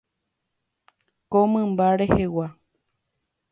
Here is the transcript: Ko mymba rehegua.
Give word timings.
Ko 1.31 1.37
mymba 1.51 1.85
rehegua. 1.99 2.47